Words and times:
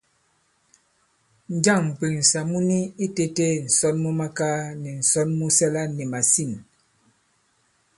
Njâŋ 1.55 1.79
m̀mbwèŋsà 1.87 2.39
mu 2.49 2.59
ni 2.69 2.79
itētē 3.05 3.47
ǹsɔnmakaa 3.67 4.59
nì 4.81 4.91
ǹsɔn 5.01 5.29
mu 5.37 5.45
sɛla 5.57 5.83
nì 5.95 6.03
màsîn? 6.11 6.51